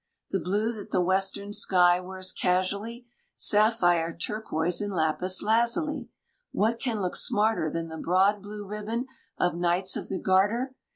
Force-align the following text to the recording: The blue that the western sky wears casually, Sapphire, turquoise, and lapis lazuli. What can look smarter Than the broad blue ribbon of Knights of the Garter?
The 0.31 0.39
blue 0.39 0.73
that 0.73 0.89
the 0.89 0.99
western 0.99 1.53
sky 1.53 1.99
wears 1.99 2.31
casually, 2.31 3.05
Sapphire, 3.35 4.11
turquoise, 4.17 4.81
and 4.81 4.91
lapis 4.91 5.43
lazuli. 5.43 6.09
What 6.51 6.79
can 6.79 7.03
look 7.03 7.15
smarter 7.15 7.69
Than 7.69 7.87
the 7.87 7.97
broad 7.97 8.41
blue 8.41 8.65
ribbon 8.65 9.05
of 9.37 9.53
Knights 9.53 9.95
of 9.95 10.09
the 10.09 10.17
Garter? 10.17 10.73